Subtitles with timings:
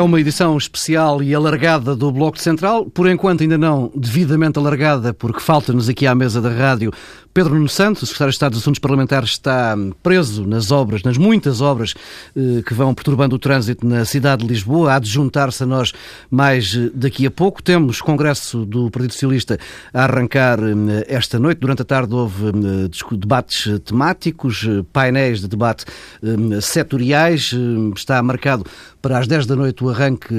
[0.00, 5.12] É uma edição especial e alargada do Bloco Central, por enquanto ainda não devidamente alargada,
[5.12, 6.90] porque falta-nos aqui à mesa da rádio
[7.32, 11.16] Pedro Nuno Santos, o secretário de Estado dos Assuntos Parlamentares, está preso nas obras, nas
[11.16, 11.94] muitas obras
[12.36, 14.94] eh, que vão perturbando o trânsito na cidade de Lisboa.
[14.94, 15.92] Há de juntar-se a nós
[16.28, 17.62] mais eh, daqui a pouco.
[17.62, 19.58] Temos Congresso do Partido Socialista
[19.94, 21.60] a arrancar eh, esta noite.
[21.60, 22.50] Durante a tarde houve
[23.12, 25.84] debates temáticos, painéis de debate
[26.60, 27.54] setoriais.
[27.94, 28.64] Está marcado
[29.00, 30.34] para as 10 da noite o arranque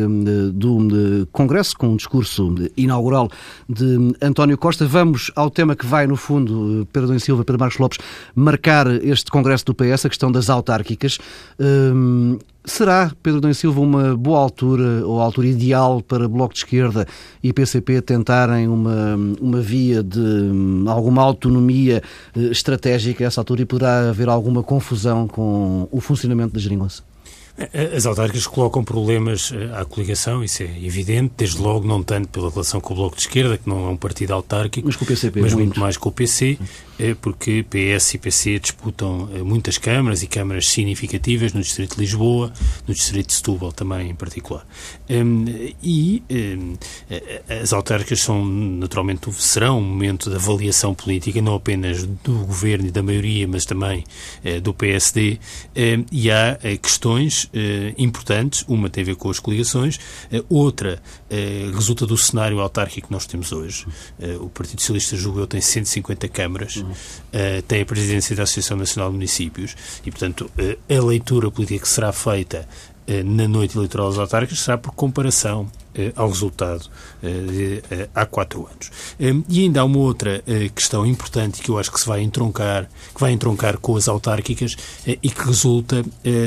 [0.54, 3.30] do Congresso, com um discurso inaugural
[3.68, 4.85] de António Costa.
[4.85, 7.99] Vamos ao tema que vai, no fundo, Pedro Domingos Silva, Pedro Marcos Lopes,
[8.35, 11.17] marcar este Congresso do PS, a questão das autárquicas.
[11.59, 17.07] Hum, será, Pedro Domingos Silva, uma boa altura ou altura ideal para Bloco de Esquerda
[17.43, 22.02] e PCP tentarem uma, uma via de hum, alguma autonomia
[22.35, 27.10] eh, estratégica a essa altura e poderá haver alguma confusão com o funcionamento da geringonça?
[27.95, 32.49] As autárquicas colocam problemas eh, à coligação, isso é evidente, desde logo não tanto pela
[32.49, 35.07] relação com o Bloco de Esquerda, que não é um partido autárquico, mas, com o
[35.07, 35.79] PCP, mas muito.
[35.79, 36.57] mais com o PC,
[37.20, 42.54] porque PS e PC disputam eh, muitas câmaras e câmaras significativas no Distrito de Lisboa,
[42.88, 44.66] no Distrito de Setúbal também em particular.
[45.10, 45.46] Hum,
[45.82, 46.76] e hum,
[47.62, 52.91] as autárquicas são, naturalmente, serão um momento de avaliação política, não apenas do governo e
[52.91, 54.04] da maioria, mas também
[54.43, 55.40] eh, do PSD,
[55.76, 58.63] hum, e há questões eh, importantes.
[58.68, 59.99] Uma tem a ver com as coligações,
[60.49, 61.02] outra
[61.74, 63.86] resulta do cenário autárquico que nós temos hoje.
[64.40, 66.91] o Partido Socialista, julgo eu, tem 150 câmaras, uhum.
[67.67, 69.75] Tem a presidência da Associação Nacional de Municípios
[70.06, 72.67] e, portanto, a leitura política que será feita
[73.25, 76.89] na noite eleitoral das autárquicas será por comparação eh, ao resultado
[77.22, 78.89] eh, eh, há quatro anos.
[79.50, 80.41] E ainda há uma outra
[80.73, 84.78] questão importante que eu acho que se vai entroncar, que vai entroncar com as autárquicas
[85.06, 86.03] e que resulta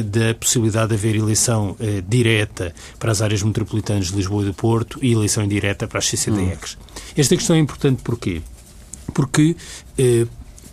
[0.07, 1.77] da possibilidade de haver eleição
[2.09, 6.07] direta para as áreas metropolitanas de Lisboa e do Porto e eleição indireta para as
[6.07, 6.75] CCDX.
[6.75, 7.01] Hum.
[7.17, 8.41] Esta questão é importante porquê?
[9.13, 9.57] Porque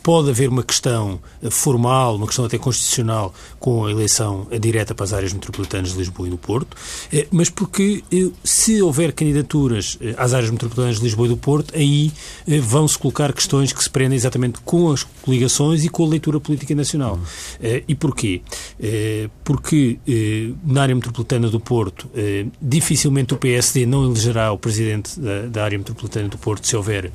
[0.03, 5.03] Pode haver uma questão eh, formal, uma questão até constitucional, com a eleição direta para
[5.03, 6.75] as áreas metropolitanas de Lisboa e do Porto,
[7.13, 11.75] eh, mas porque eh, se houver candidaturas às áreas metropolitanas de Lisboa e do Porto,
[11.75, 12.11] aí
[12.61, 16.73] vão-se colocar questões que se prendem exatamente com as coligações e com a leitura política
[16.73, 17.19] nacional.
[17.87, 18.41] E porquê?
[19.43, 19.99] Porque
[20.65, 22.09] na área metropolitana do Porto,
[22.61, 27.11] dificilmente o PSD não elegerá o presidente da, área metropolitana do Porto se houver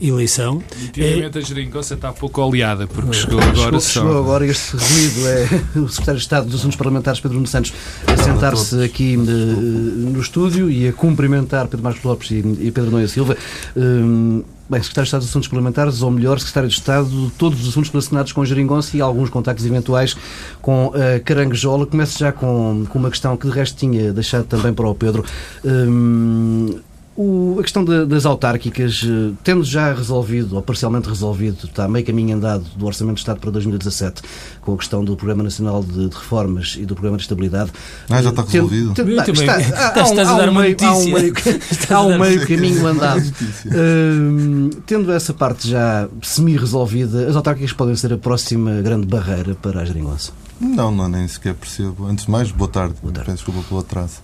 [0.00, 0.62] eleição.
[0.82, 4.00] Antigamente a Jeringonça está pouco pouco oleada, porque chegou agora chegou, só...
[4.00, 7.72] Chegou agora este ruído, é o Secretário de Estado dos Assuntos Parlamentares, Pedro Nuno Santos,
[8.06, 12.90] a sentar-se aqui uh, no estúdio e a cumprimentar Pedro Marcos Lopes e, e Pedro
[12.90, 13.36] Noia Silva.
[13.76, 17.62] Um, Bem, Secretário de Estado dos Assuntos Parlamentares, ou melhor, Secretário de Estado de todos
[17.62, 20.14] os assuntos relacionados com Jeringonça e alguns contactos eventuais
[20.60, 20.92] com uh,
[21.24, 21.86] Caranguejola.
[21.86, 25.24] Começo já com, com uma questão que de resto tinha deixado também para o Pedro.
[25.64, 26.80] Um,
[27.18, 32.06] o, a questão de, das autárquicas, eh, tendo já resolvido, ou parcialmente resolvido, está meio
[32.06, 34.22] caminho andado do Orçamento de Estado para 2017,
[34.60, 37.72] com a questão do Programa Nacional de, de Reformas e do Programa de Estabilidade.
[38.08, 38.94] Ah, já está resolvido.
[38.94, 41.34] Tendo, tendo, está, há, há, há, um meio, há um meio,
[41.90, 43.18] há um meio caminho andado.
[43.68, 49.80] Uh, tendo essa parte já semi-resolvida, as autárquicas podem ser a próxima grande barreira para
[49.80, 50.32] a geringonça?
[50.60, 52.06] Não, não, nem sequer percebo.
[52.06, 52.94] Antes de mais, boa tarde.
[53.02, 53.30] Boa tarde.
[53.30, 54.20] Peço desculpa pelo atraso.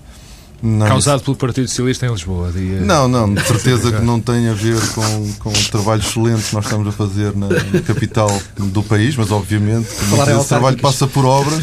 [0.62, 1.24] Não, Causado isso...
[1.24, 2.50] pelo Partido Socialista em Lisboa.
[2.50, 2.80] Dia...
[2.80, 6.54] Não, não, de certeza que não tem a ver com, com o trabalho excelente que
[6.54, 11.06] nós estamos a fazer na, na capital do país, mas obviamente que esse trabalho passa
[11.06, 11.62] por obras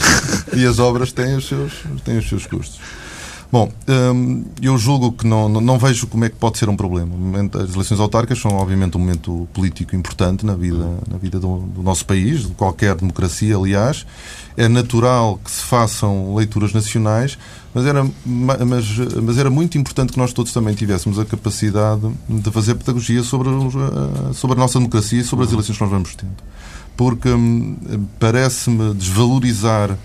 [0.54, 2.80] e as obras têm os seus, têm os seus custos.
[3.52, 3.70] Bom,
[4.14, 7.14] hum, eu julgo que não, não vejo como é que pode ser um problema.
[7.62, 11.84] As eleições autárquicas são, obviamente, um momento político importante na vida, na vida do, do
[11.84, 14.06] nosso país, de qualquer democracia, aliás.
[14.56, 17.38] É natural que se façam leituras nacionais,
[17.74, 22.52] mas era, mas, mas era muito importante que nós todos também tivéssemos a capacidade de
[22.52, 23.50] fazer pedagogia sobre,
[24.34, 26.36] sobre a nossa democracia e sobre as eleições que nós vamos tendo.
[26.98, 27.78] Porque hum,
[28.20, 29.98] parece-me desvalorizar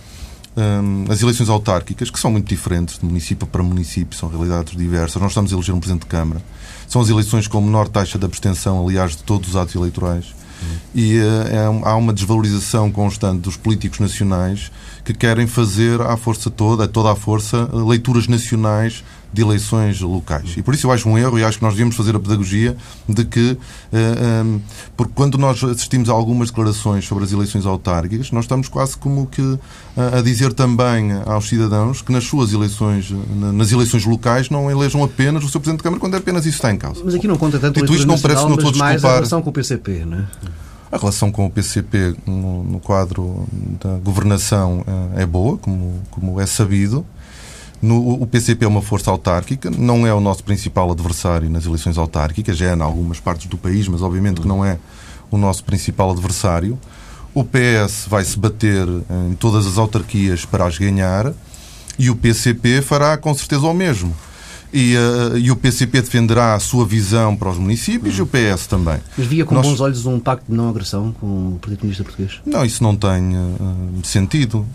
[0.56, 5.20] um, as eleições autárquicas, que são muito diferentes de município para município, são realidades diversas.
[5.20, 6.40] Nós estamos a eleger um Presidente de Câmara.
[6.88, 10.34] São as eleições com menor taxa de abstenção, aliás, de todos os atos eleitorais.
[10.94, 14.70] E uh, é, há uma desvalorização constante dos políticos nacionais
[15.04, 19.04] que querem fazer à força toda, a toda a força, leituras nacionais
[19.36, 20.54] de eleições locais.
[20.56, 22.74] E por isso eu acho um erro e acho que nós devíamos fazer a pedagogia
[23.06, 23.58] de que,
[23.92, 24.60] eh, um,
[24.96, 29.26] porque quando nós assistimos a algumas declarações sobre as eleições autárquicas, nós estamos quase como
[29.26, 29.60] que uh,
[30.16, 33.12] a dizer também aos cidadãos que nas suas eleições,
[33.52, 36.56] nas eleições locais, não elejam apenas o seu Presidente de Câmara quando é apenas isso
[36.56, 37.02] está em causa.
[37.04, 39.42] Mas aqui não conta tanto Dito isto, não parece não estou a mais a relação
[39.42, 40.26] com o PCP, não é?
[40.90, 43.46] A relação com o PCP no, no quadro
[43.82, 47.04] da governação eh, é boa, como, como é sabido.
[47.80, 51.98] No, o PCP é uma força autárquica, não é o nosso principal adversário nas eleições
[51.98, 54.78] autárquicas, já é em algumas partes do país, mas obviamente que não é
[55.30, 56.78] o nosso principal adversário.
[57.34, 58.86] O PS vai se bater
[59.30, 61.34] em todas as autarquias para as ganhar
[61.98, 64.14] e o PCP fará com certeza o mesmo.
[64.72, 68.20] E, uh, e, o PCP defenderá a sua visão para os municípios uhum.
[68.20, 68.98] e o PS também.
[69.16, 69.66] Mas via com Nós...
[69.66, 72.40] bons olhos um pacto de não agressão com o Partido Comunista Português?
[72.44, 73.58] Não, isso não tem uh,
[74.02, 74.66] sentido.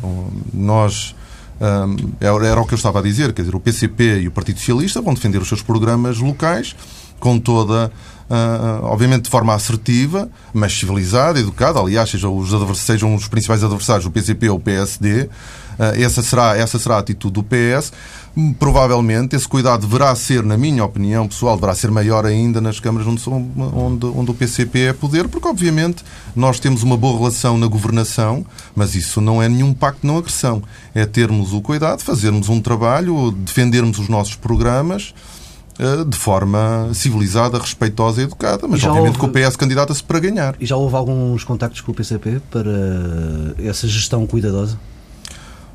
[0.53, 1.15] Nós.
[1.61, 4.57] Um, era, o que eu estava a dizer, quer dizer, o PCP e o Partido
[4.57, 6.75] Socialista vão defender os seus programas locais
[7.19, 7.91] com toda
[8.31, 11.81] Uh, obviamente de forma assertiva, mas civilizada, educada.
[11.81, 15.29] Aliás, sejam os, sejam os principais adversários, o PCP ou o PSD, uh,
[16.01, 17.91] essa, será, essa será a atitude do PS.
[18.57, 23.05] Provavelmente esse cuidado deverá ser, na minha opinião pessoal, deverá ser maior ainda nas câmaras
[23.05, 27.67] onde, onde, onde o PCP é poder, porque obviamente nós temos uma boa relação na
[27.67, 30.63] governação, mas isso não é nenhum pacto de não agressão.
[30.95, 35.13] É termos o cuidado, fazermos um trabalho, defendermos os nossos programas
[35.77, 39.31] eh, de forma civilizada, respeitosa e educada, mas e obviamente houve...
[39.31, 40.55] que o PS candidata-se para ganhar.
[40.59, 42.71] E já houve alguns contactos com o PCP para
[43.57, 44.77] essa gestão cuidadosa?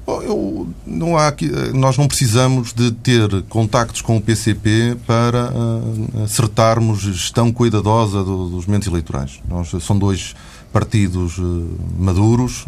[0.07, 6.23] Eu, não há aqui, nós não precisamos de ter contactos com o PCP para uh,
[6.25, 9.41] acertarmos gestão cuidadosa do, dos momentos eleitorais.
[9.49, 10.37] Nós, são dois
[10.73, 11.69] partidos uh,
[11.99, 12.67] maduros.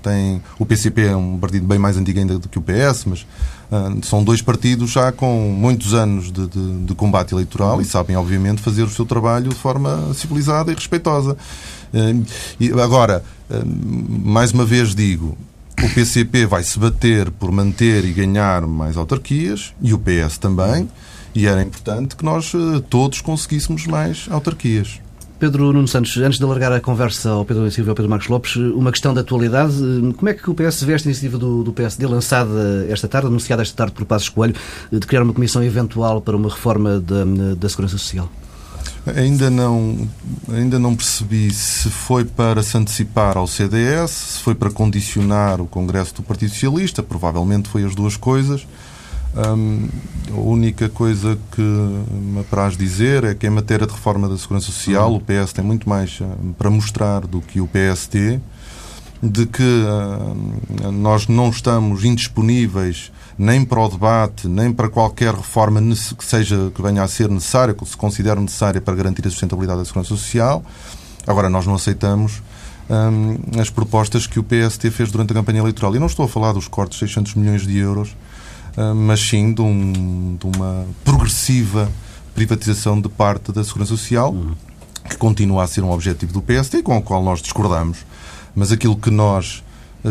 [0.00, 3.26] Tem, o PCP é um partido bem mais antigo ainda do que o PS, mas
[4.04, 8.62] são dois partidos já com muitos anos de, de, de, combate eleitoral e sabem, obviamente,
[8.62, 11.36] fazer o seu trabalho de forma civilizada e respeitosa.
[12.60, 13.24] e agora,
[14.24, 15.36] mais uma vez digo,
[15.82, 20.88] o PCP vai se bater por manter e ganhar mais autarquias e o PS também.
[21.34, 25.00] E era importante que nós eh, todos conseguíssemos mais autarquias.
[25.38, 28.28] Pedro Nuno Santos, antes de alargar a conversa ao Pedro Silva e ao Pedro Marcos
[28.28, 29.74] Lopes, uma questão de atualidade.
[30.16, 33.60] Como é que o PS vê esta iniciativa do, do PSD, lançada esta tarde, anunciada
[33.60, 34.54] esta tarde por Passos Coelho,
[34.90, 37.24] de criar uma comissão eventual para uma reforma da,
[37.54, 38.30] da Segurança Social?
[39.16, 40.08] Ainda não,
[40.52, 45.66] ainda não percebi se foi para se antecipar ao CDS, se foi para condicionar o
[45.66, 48.66] Congresso do Partido Socialista, provavelmente foi as duas coisas.
[49.36, 49.88] Um,
[50.32, 54.66] a única coisa que me apraz dizer é que em matéria de reforma da Segurança
[54.66, 55.16] Social uhum.
[55.16, 58.40] o PS tem muito mais uh, para mostrar do que o PST,
[59.22, 65.80] de que uh, nós não estamos indisponíveis nem para o debate, nem para qualquer reforma
[65.80, 69.80] que seja que venha a ser necessária, que se considere necessária para garantir a sustentabilidade
[69.80, 70.64] da segurança social.
[71.26, 72.42] Agora, nós não aceitamos
[72.88, 75.94] hum, as propostas que o PST fez durante a campanha eleitoral.
[75.94, 78.16] E não estou a falar dos cortes de 600 milhões de euros,
[78.76, 81.90] hum, mas sim de, um, de, uma progressiva
[82.34, 84.54] privatização de parte da segurança social, uhum.
[85.08, 87.98] que continua a ser um objetivo do PST, com o qual nós discordamos.
[88.56, 89.62] Mas aquilo que nós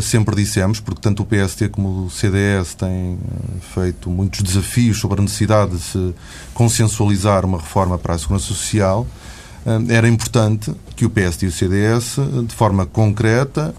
[0.01, 5.19] sempre dissemos, porque tanto o PST como o CDS têm eh, feito muitos desafios sobre
[5.19, 6.15] a necessidade de se
[6.53, 9.07] consensualizar uma reforma para a segurança social,
[9.65, 13.74] eh, era importante que o PSD e o CDS, eh, de forma concreta,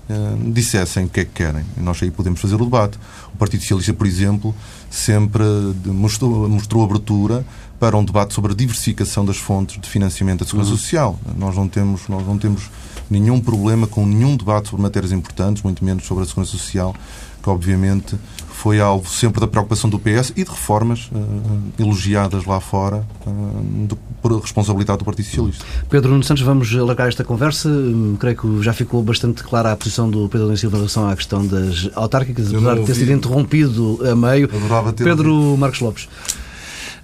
[0.52, 1.64] dissessem o que é que querem.
[1.76, 2.98] E nós aí podemos fazer o debate.
[3.34, 4.54] O Partido Socialista, por exemplo,
[4.90, 5.44] sempre
[5.84, 7.44] mostrou, mostrou abertura
[7.78, 10.78] para um debate sobre a diversificação das fontes de financiamento da segurança uhum.
[10.78, 11.18] social.
[11.36, 12.70] Nós não temos, nós não temos
[13.10, 16.94] nenhum problema com nenhum debate sobre matérias importantes, muito menos sobre a segurança social,
[17.42, 18.16] que obviamente
[18.48, 23.86] foi alvo sempre da preocupação do PS e de reformas uh, elogiadas lá fora uh,
[23.86, 25.64] de, por responsabilidade do Partido Socialista.
[25.88, 27.68] Pedro Nuno Santos, vamos alargar esta conversa.
[27.68, 31.08] Hum, creio que já ficou bastante clara a posição do Pedro Nuno Silva em relação
[31.08, 34.48] à questão das autárquicas, apesar de ter sido interrompido a meio.
[34.96, 35.58] Pedro ouvido.
[35.58, 36.08] Marcos Lopes.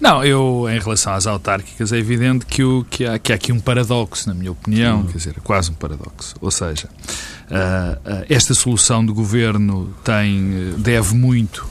[0.02, 3.52] Não, eu, em relação às autárquicas, é evidente que, o, que, há, que há aqui
[3.52, 5.06] um paradoxo, na minha opinião, hum.
[5.06, 6.34] quer dizer, quase um paradoxo.
[6.40, 11.64] Ou seja, uh, uh, esta solução do governo tem, deve muito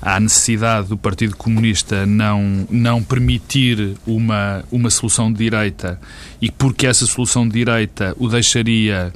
[0.00, 5.98] à necessidade do Partido Comunista não, não permitir uma, uma solução de direita
[6.40, 9.12] e porque essa solução de direita o deixaria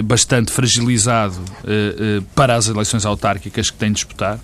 [0.00, 4.38] bastante fragilizado eh, eh, para as eleições autárquicas que tem de disputar.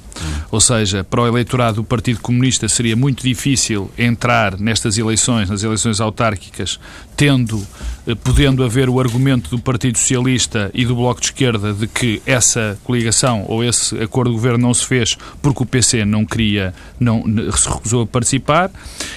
[0.51, 5.63] Ou seja, para o eleitorado do Partido Comunista seria muito difícil entrar nestas eleições, nas
[5.63, 6.81] eleições autárquicas,
[7.17, 7.65] tendo,
[8.17, 12.79] podendo haver o argumento do Partido Socialista e do Bloco de Esquerda de que essa
[12.85, 17.23] coligação ou esse acordo de governo não se fez porque o PC não queria, não
[17.53, 18.71] se recusou a participar.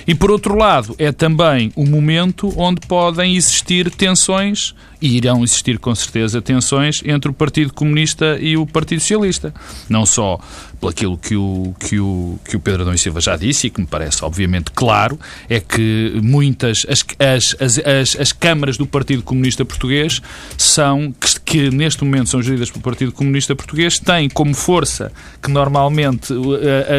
[0.07, 5.79] E por outro lado, é também o momento onde podem existir tensões e irão existir
[5.79, 9.53] com certeza tensões entre o Partido Comunista e o Partido Socialista.
[9.89, 10.39] Não só
[10.79, 13.69] pelo aquilo que o, que, o, que o Pedro Adão e Silva já disse e
[13.69, 15.19] que me parece obviamente claro,
[15.49, 20.21] é que muitas, as, as, as, as, as câmaras do Partido Comunista Português
[20.57, 25.11] são, que, que neste momento são geridas pelo Partido Comunista Português, têm como força
[25.41, 26.33] que normalmente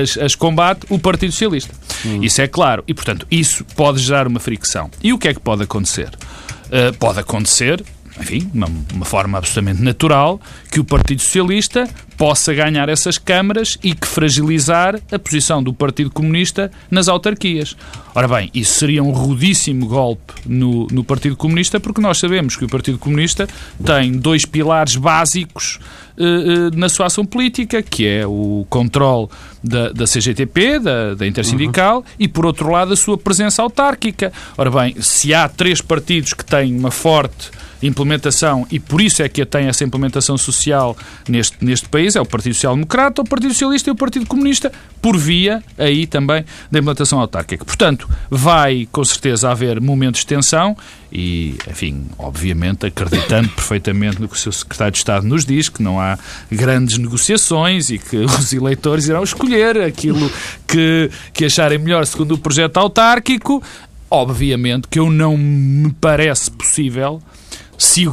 [0.00, 1.74] as, as combate o Partido Socialista.
[2.06, 2.22] Hum.
[2.22, 2.84] Isso é claro.
[2.86, 4.90] E, portanto, isso pode gerar uma fricção.
[5.02, 6.10] E o que é que pode acontecer?
[6.66, 7.84] Uh, pode acontecer
[8.20, 10.40] enfim, uma, uma forma absolutamente natural,
[10.70, 16.10] que o Partido Socialista possa ganhar essas câmaras e que fragilizar a posição do Partido
[16.10, 17.76] Comunista nas autarquias.
[18.14, 22.64] Ora bem, isso seria um rudíssimo golpe no, no Partido Comunista, porque nós sabemos que
[22.64, 23.48] o Partido Comunista
[23.84, 25.80] tem dois pilares básicos
[26.16, 29.28] uh, uh, na sua ação política, que é o controle
[29.64, 32.04] da, da CGTP, da, da Intersindical, uhum.
[32.18, 34.32] e, por outro lado, a sua presença autárquica.
[34.56, 37.50] Ora bem, se há três partidos que têm uma forte
[37.82, 40.96] implementação, e por isso é que tem essa implementação social
[41.28, 44.72] neste, neste país, é o Partido Social Democrata, o Partido Socialista e o Partido Comunista,
[45.00, 47.64] por via aí também da implementação autárquica.
[47.64, 50.76] Portanto, vai com certeza haver momentos de tensão
[51.12, 55.82] e, enfim, obviamente acreditando perfeitamente no que o seu secretário de Estado nos diz, que
[55.82, 56.18] não há
[56.50, 60.30] grandes negociações e que os eleitores irão escolher aquilo
[60.66, 63.62] que, que acharem melhor segundo o projeto autárquico.
[64.10, 67.20] Obviamente que eu não me parece possível
[67.82, 68.08] se,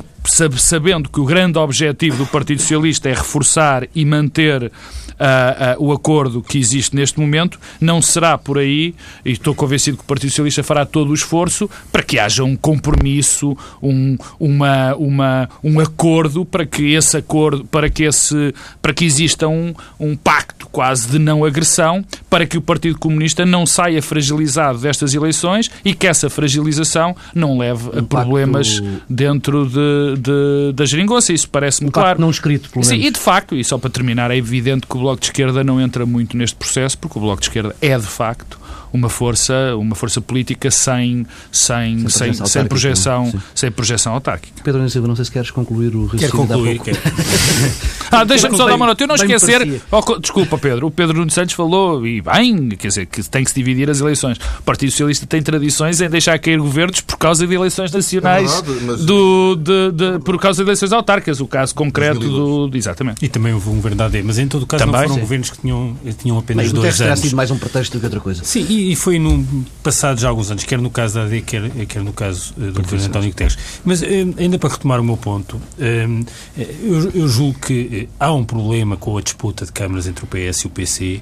[0.57, 4.71] sabendo que o grande objetivo do Partido Socialista é reforçar e manter
[5.19, 8.95] uh, uh, o acordo que existe neste momento, não será por aí,
[9.25, 12.55] e estou convencido que o Partido Socialista fará todo o esforço para que haja um
[12.55, 19.05] compromisso, um, uma, uma, um acordo para que esse acordo, para que, esse, para que
[19.05, 24.01] exista um, um pacto quase de não agressão, para que o Partido Comunista não saia
[24.01, 29.01] fragilizado destas eleições e que essa fragilização não leve um a problemas pacto...
[29.09, 31.33] dentro de, de, da geringonça.
[31.33, 32.19] Isso parece-me um claro.
[32.19, 33.01] não escrito, pelo menos.
[33.01, 35.63] Sim, e de facto, e só para terminar, é evidente que o Bloco de Esquerda
[35.63, 38.59] não entra muito neste processo, porque o Bloco de Esquerda é, de facto,
[38.91, 44.62] uma força, uma força política sem, sem, sem, sem, sem projeção, sem projeção autárquica.
[44.63, 46.31] Pedro Silva, não sei se queres concluir o raciocínio.
[46.31, 46.79] Quero concluir.
[46.79, 46.98] Quero.
[48.12, 49.03] ah, deixa-me só dar uma nota.
[49.03, 49.81] Eu não esquecer.
[49.91, 50.88] Oh, desculpa, Pedro.
[50.88, 54.00] O Pedro Nunes Santos falou, e bem, quer dizer, que tem que se dividir as
[54.00, 54.38] eleições.
[54.60, 58.62] O Partido Socialista tem tradições em deixar cair governos por causa de eleições nacionais, é
[58.62, 59.05] verdade, mas...
[59.05, 61.39] do, de, de, por causa de eleições autárquicas.
[61.39, 62.69] O caso concreto do.
[62.74, 63.24] Exatamente.
[63.24, 65.15] E também houve um governo da AD, mas em todo o caso também, não foram
[65.15, 65.22] sim.
[65.22, 67.19] governos que tinham, tinham apenas mas dois anos.
[67.19, 68.43] sido mais um pretexto do que outra coisa.
[68.43, 71.69] Sim, e, e foi num passado já alguns anos, quer no caso da AD, quer,
[71.86, 73.57] quer no caso uh, do governo António Guterres.
[73.83, 74.05] Mas uh,
[74.38, 76.25] ainda para retomar o meu ponto, uh,
[76.57, 80.62] eu, eu, julgo que há um problema com a disputa de câmaras entre o PS
[80.62, 81.21] e o PC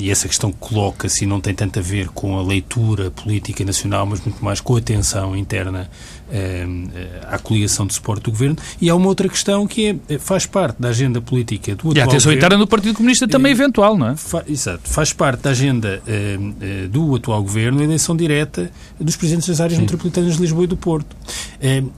[0.00, 4.06] e essa questão coloca-se e não tem tanto a ver com a leitura política nacional,
[4.06, 5.90] mas muito mais com a tensão interna
[7.28, 8.56] à coligação de suporte do governo.
[8.80, 12.00] E há uma outra questão que é, faz parte da agenda política do atual E
[12.00, 14.16] a atenção interna do Partido Comunista também eventual, não é?
[14.16, 14.88] Fa exato.
[14.88, 16.02] Faz parte da agenda
[16.90, 19.82] do atual governo a eleição direta dos presidentes das áreas Sim.
[19.82, 21.16] metropolitanas de Lisboa e do Porto.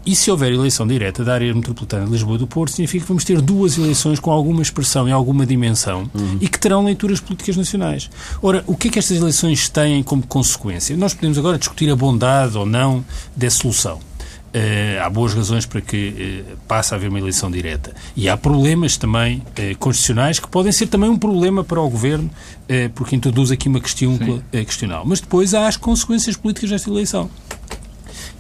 [0.05, 3.09] e se houver eleição direta da área metropolitana de Lisboa e do Porto, significa que
[3.09, 6.39] vamos ter duas eleições com alguma expressão e alguma dimensão uhum.
[6.41, 8.11] e que terão leituras políticas nacionais.
[8.41, 10.97] Ora, o que é que estas eleições têm como consequência?
[10.97, 13.05] Nós podemos agora discutir a bondade ou não
[13.37, 14.01] dessa solução.
[14.55, 17.95] Uh, há boas razões para que uh, passe a haver uma eleição direta.
[18.15, 22.31] E há problemas também uh, constitucionais que podem ser também um problema para o Governo,
[22.95, 24.19] porque introduz aqui uma questão
[24.51, 25.05] questionável.
[25.07, 27.29] Mas depois há as consequências políticas desta eleição,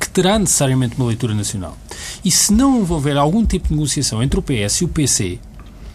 [0.00, 1.76] que terá necessariamente uma leitura nacional.
[2.24, 5.38] E se não houver algum tipo de negociação entre o PS e o PC,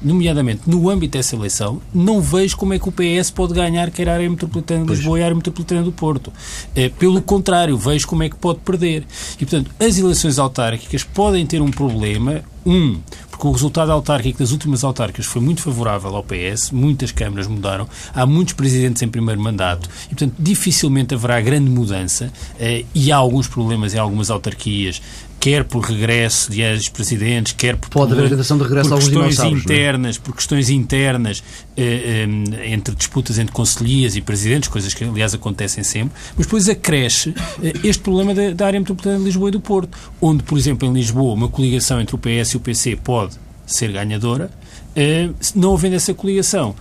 [0.01, 4.09] nomeadamente no âmbito dessa eleição, não vejo como é que o PS pode ganhar quer
[4.09, 6.31] a área metropolitana de Lisboa e a área metropolitana do Porto.
[6.75, 9.05] É, pelo contrário, vejo como é que pode perder.
[9.35, 12.99] E, portanto, as eleições autárquicas podem ter um problema, um,
[13.29, 17.87] porque o resultado autárquico das últimas autárquicas foi muito favorável ao PS, muitas câmaras mudaram,
[18.13, 23.15] há muitos presidentes em primeiro mandato e, portanto, dificilmente haverá grande mudança eh, e há
[23.15, 25.01] alguns problemas em algumas autarquias
[25.39, 29.47] quer por regresso de ex-presidentes, quer por, Pode haver tentação de regresso por questões é?
[29.47, 31.43] internas, por questões internas
[31.75, 36.67] eh, eh, entre disputas entre conselhias e presidentes, coisas que aliás acontecem sempre, mas depois
[36.67, 40.57] acresce eh, este problema da, da área metropolitana de Lisboa e do Porto, onde, por
[40.57, 44.49] exemplo, em Lisboa, uma coligação entre o PS e o PC pode ser ganhadora,
[44.97, 46.75] Uh, não havendo essa coligação, uh,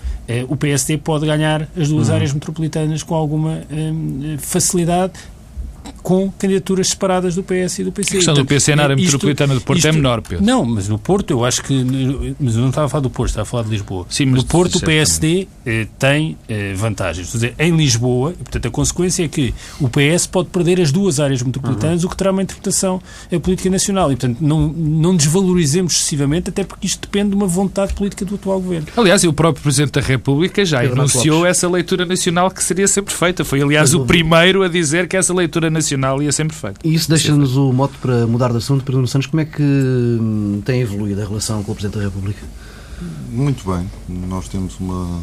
[0.49, 2.15] o PSD pode ganhar as duas uhum.
[2.15, 5.13] áreas metropolitanas com alguma uh, facilidade,
[6.07, 8.11] com candidaturas separadas do PS e do PC.
[8.11, 10.45] A questão Portanto, do PC na área metropolitana do Porto é isto, é menor, Pedro.
[10.45, 11.75] Não, mas no Porto eu acho que.
[12.39, 14.07] Mas eu não estava a falar do Porto, estava a falar de Lisboa.
[14.09, 17.33] Sim, mas no Porto o PSD eh, tem eh, vantagens.
[17.33, 21.19] Quer dizer, em Lisboa, portanto, a consequência é que o PS pode perder as duas
[21.19, 22.07] áreas metropolitanas, uhum.
[22.07, 24.13] o que terá uma interpretação eh, política nacional.
[24.13, 28.37] E, portanto, não, não desvalorizemos excessivamente, até porque isto depende de uma vontade política do
[28.37, 28.87] atual governo.
[28.97, 33.13] Aliás, o próprio Presidente da República já Pedro enunciou essa leitura nacional que seria sempre
[33.13, 33.45] feita.
[33.45, 36.81] Foi, aliás, o primeiro a dizer que essa leitura nacional ia sempre feita.
[36.85, 38.85] E isso deixa-nos o modo para mudar de assunto.
[38.85, 42.41] Pedro Santos, como é que hum, tem evoluído a relação com o Presidente da República?
[43.31, 43.91] Muito bem.
[44.09, 45.21] Nós temos uma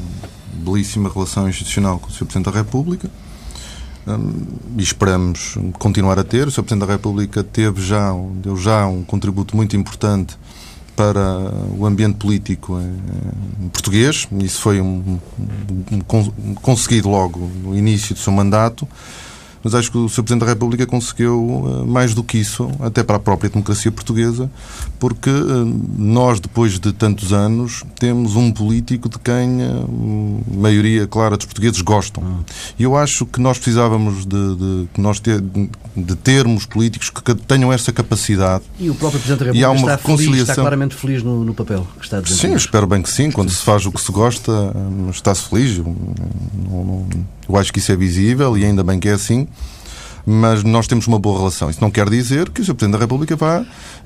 [0.54, 2.26] belíssima relação institucional com o Sr.
[2.26, 3.10] Presidente da República
[4.08, 4.34] hum,
[4.78, 6.48] e esperamos continuar a ter.
[6.48, 6.64] O Sr.
[6.64, 10.38] Presidente da República teve já, deu já um contributo muito importante
[10.96, 14.28] para o ambiente político em, português.
[14.40, 15.20] Isso foi um,
[15.92, 16.04] um,
[16.48, 18.88] um, conseguido logo no início do seu mandato
[19.64, 20.24] mas acho que o Sr.
[20.24, 24.52] Presidente da República conseguiu eh, mais do que isso, até para a própria democracia portuguesa,
[25.00, 25.34] porque eh,
[25.98, 31.46] nós, depois de tantos anos, temos um político de quem a eh, maioria clara dos
[31.46, 32.44] portugueses gostam.
[32.78, 35.42] E eu acho que nós precisávamos de, de, nós ter,
[35.96, 38.64] de termos políticos que tenham essa capacidade.
[38.78, 41.44] E o próprio Presidente da República e há uma está, feliz, está claramente feliz no,
[41.46, 43.32] no papel que está a Sim, espero bem que sim.
[43.32, 44.52] Quando se faz o que se gosta,
[45.10, 45.78] está-se feliz.
[45.78, 45.94] Não,
[46.70, 47.08] não,
[47.48, 49.48] eu acho que isso é visível e ainda bem que é assim
[50.26, 51.70] mas nós temos uma boa relação.
[51.70, 52.76] Isso não quer dizer que o Sr.
[52.76, 53.66] Presidente da República vá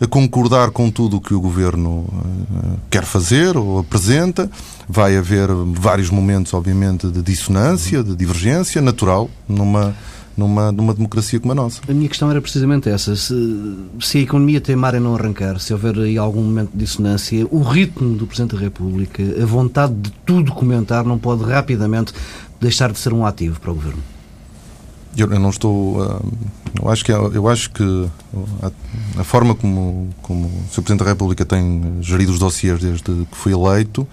[0.10, 4.50] concordar com tudo o que o Governo eh, quer fazer ou apresenta.
[4.90, 9.96] Vai haver vários momentos, obviamente, de dissonância, de divergência, natural, numa,
[10.38, 11.82] numa, numa democracia como a nossa.
[11.90, 13.16] A minha questão era precisamente essa.
[13.16, 13.34] Se,
[14.00, 17.62] se a economia teimar em não arrancar, se houver aí algum momento de dissonância, o
[17.64, 22.14] ritmo do Presidente da República, a vontade de tudo comentar, não pode rapidamente
[22.62, 24.04] deixar de ser um ativo para o Governo?
[25.18, 26.00] Eu, eu não estou.
[26.00, 26.32] Uh,
[26.80, 28.08] eu acho que, eu acho que
[28.62, 28.72] a,
[29.20, 30.84] a, forma como, como o Sr.
[30.84, 34.08] Presidente da República tem gerido os dossiers desde que foi eleito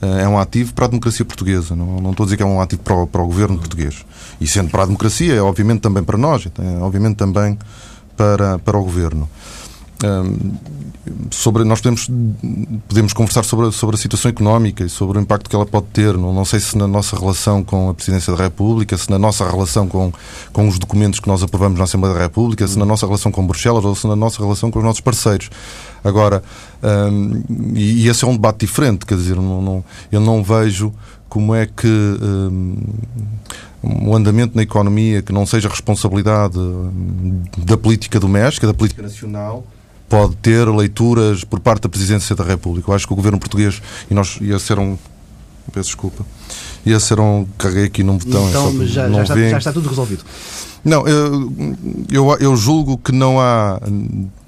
[0.00, 1.76] é um ativo para a democracia portuguesa.
[1.76, 4.04] Não, não estou a dizer que é um ativo para o, para o governo português.
[4.40, 7.58] E sendo para a democracia, é obviamente também para nós, é obviamente também
[8.16, 9.28] para, para o governo
[11.30, 12.08] sobre nós podemos
[12.88, 16.16] podemos conversar sobre sobre a situação económica e sobre o impacto que ela pode ter.
[16.16, 19.48] Não, não sei se na nossa relação com a presidência da República se na nossa
[19.48, 20.12] relação com
[20.52, 23.46] com os documentos que nós aprovamos na Assembleia da República se na nossa relação com
[23.46, 25.50] Bruxelas ou se na nossa relação com os nossos parceiros.
[26.04, 26.42] Agora
[27.74, 30.92] e, e, esse é um debate diferente quer dizer não, não eu não vejo
[31.28, 32.76] como é que um,
[33.82, 36.58] um andamento na economia que não seja responsabilidade
[37.58, 39.64] da política doméstica, da política nacional,
[40.10, 42.90] pode ter leituras por parte da Presidência da República.
[42.90, 44.98] Eu acho que o governo português, e nós ia ser um.
[45.72, 46.26] Peço desculpa.
[46.84, 47.46] Ia ser um.
[47.56, 48.48] Carreguei aqui num botão.
[48.48, 50.24] Então, já, já, está, já, está, tudo resolvido.
[50.84, 51.52] Não, eu,
[52.10, 53.80] eu, eu julgo que não há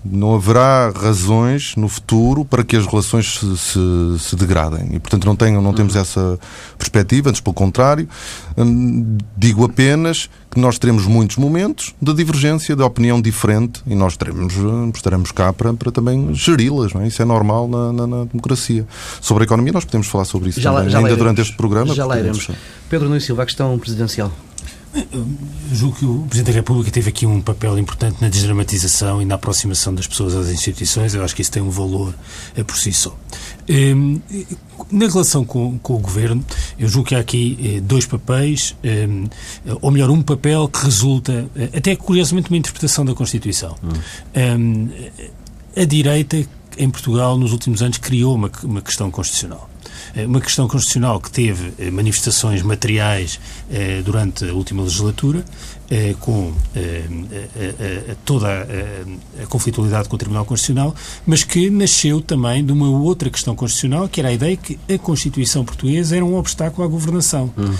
[0.05, 4.89] não haverá razões no futuro para que as relações se, se, se degradem.
[4.93, 6.39] E, portanto, não, tenho, não temos essa
[6.77, 8.09] perspectiva, antes pelo contrário.
[8.57, 14.17] Hum, digo apenas que nós teremos muitos momentos de divergência, de opinião diferente, e nós
[14.17, 16.95] teremos, hum, estaremos cá para, para também geri-las.
[16.97, 17.07] É?
[17.07, 18.87] Isso é normal na, na, na, democracia.
[19.21, 21.95] Sobre a economia, nós podemos falar sobre isso já também, lá, ainda durante este programa.
[21.95, 22.49] Já lá iremos.
[22.91, 24.33] Pedro Nunes Silva, a questão presidencial.
[24.95, 25.27] Eu
[25.73, 29.37] julgo que o Presidente da República teve aqui um papel importante na desdramatização e na
[29.37, 31.15] aproximação das pessoas às instituições.
[31.15, 32.15] Eu acho que isso tem um valor
[32.55, 33.17] eh, por si só.
[33.67, 34.19] Ehm,
[34.91, 36.45] na relação com, com o Governo,
[36.79, 39.29] eu julgo que há aqui eh, dois papéis, ehm,
[39.81, 43.75] ou melhor, um papel que resulta, eh, até curiosamente, uma interpretação da Constituição.
[43.83, 43.89] Hum.
[44.35, 44.89] Ehm,
[45.75, 46.37] a direita,
[46.77, 49.72] em Portugal, nos últimos anos, criou uma, uma questão constitucional.
[50.15, 55.45] Eh, uma questão constitucional que teve eh, manifestações materiais eh, durante a última legislatura,
[56.21, 56.55] com
[58.25, 58.49] toda
[59.43, 60.95] a conflitualidade com o Tribunal Constitucional,
[61.27, 64.97] mas que nasceu também de uma outra questão constitucional, que era a ideia que a
[64.97, 67.53] Constituição portuguesa era um obstáculo à governação.
[67.59, 67.75] Hum.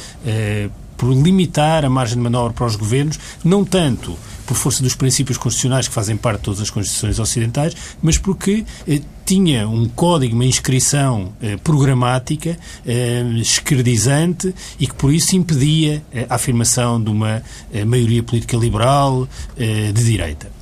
[1.03, 5.37] Por limitar a margem de manobra para os governos, não tanto por força dos princípios
[5.37, 10.37] constitucionais que fazem parte de todas as constituições ocidentais, mas porque eh, tinha um código,
[10.37, 17.11] uma inscrição eh, programática, eh, esquerdizante e que por isso impedia eh, a afirmação de
[17.11, 19.27] uma eh, maioria política liberal
[19.59, 20.62] eh, de direita.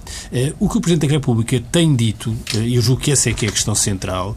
[0.58, 3.46] O que o Presidente da República tem dito, e eu julgo que essa é que
[3.46, 4.36] é a questão central,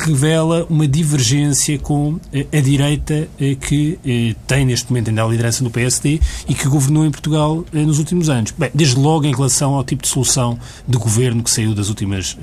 [0.00, 2.18] revela uma divergência com
[2.52, 3.28] a direita
[3.60, 7.98] que tem neste momento ainda a liderança do PSD e que governou em Portugal nos
[7.98, 8.52] últimos anos.
[8.56, 12.36] Bem, desde logo em relação ao tipo de solução de governo que saiu das últimas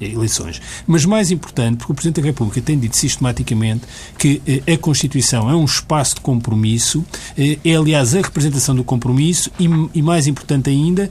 [0.00, 0.60] eleições.
[0.86, 3.82] Mas mais importante, porque o Presidente da República tem dito sistematicamente
[4.18, 7.04] que a Constituição é um espaço de compromisso,
[7.36, 11.10] é aliás a representação do compromisso e, e mais importante ainda,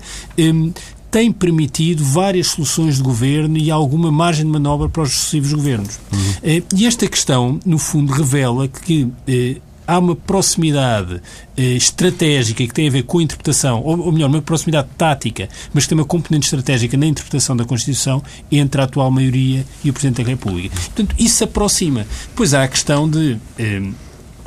[1.09, 5.99] tem permitido várias soluções de governo e alguma margem de manobra para os sucessivos governos.
[6.11, 6.61] Uhum.
[6.75, 11.21] E esta questão, no fundo, revela que eh, há uma proximidade
[11.55, 15.47] eh, estratégica que tem a ver com a interpretação, ou, ou, melhor, uma proximidade tática,
[15.73, 19.89] mas que tem uma componente estratégica na interpretação da Constituição entre a atual maioria e
[19.89, 20.75] o Presidente da República.
[20.75, 22.05] Portanto, isso se aproxima.
[22.27, 23.37] Depois há a questão de.
[23.57, 23.81] Eh,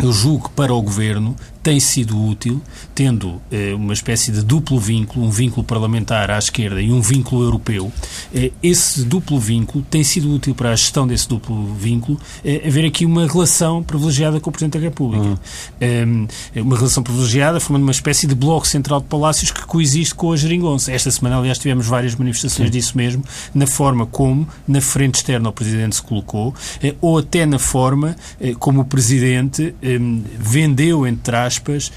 [0.02, 2.60] eu julgo que para o Governo tem sido útil,
[2.94, 7.42] tendo eh, uma espécie de duplo vínculo, um vínculo parlamentar à esquerda e um vínculo
[7.42, 7.92] europeu.
[8.34, 12.86] Eh, esse duplo vínculo tem sido útil para a gestão desse duplo vínculo, eh, haver
[12.86, 15.22] aqui uma relação privilegiada com o Presidente da República.
[15.24, 15.38] Uhum.
[15.80, 20.32] Ehm, uma relação privilegiada, formando uma espécie de bloco central de palácios que coexiste com
[20.32, 20.90] a geringonça.
[20.90, 22.72] Esta semana, aliás, tivemos várias manifestações Sim.
[22.72, 23.22] disso mesmo,
[23.54, 28.16] na forma como, na frente externa, o Presidente se colocou, eh, ou até na forma
[28.40, 31.92] eh, como o Presidente ehm, vendeu, entre aspas,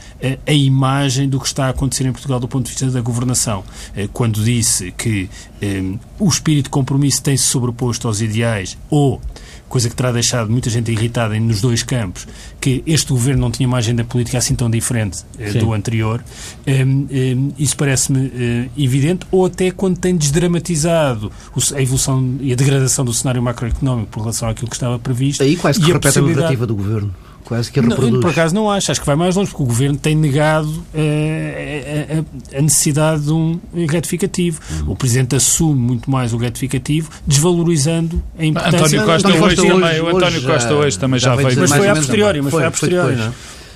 [0.45, 3.63] a imagem do que está a acontecer em Portugal do ponto de vista da governação.
[3.95, 5.29] Eh, quando disse que
[5.61, 5.83] eh,
[6.19, 9.21] o espírito de compromisso tem-se sobreposto aos ideais ou
[9.67, 12.27] coisa que terá deixado muita gente irritada nos dois campos,
[12.61, 16.23] que este governo não tinha uma agenda política assim tão diferente eh, do anterior.
[16.67, 21.31] Um, um, isso parece-me uh, evidente, ou até quando tem desdramatizado
[21.75, 25.41] a evolução e a degradação do cenário macroeconómico por relação àquilo que estava previsto.
[25.41, 27.11] Aí quase que repete a narrativa do governo
[27.43, 28.13] quase que reproduz.
[28.13, 30.69] Não, por acaso não acho, acho que vai mais longe, porque o Governo tem negado
[30.69, 34.59] uh, a, a, necessidade de um retificativo.
[34.71, 34.91] Uhum.
[34.91, 38.99] O Presidente assume muito mais o retificativo, desvalorizando a importância...
[39.01, 41.59] António Costa, hoje, hoje, também, o António Costa hoje também já, já veio...
[41.59, 43.31] Mas foi a posteriori, mas foi, foi a posteriori, não é?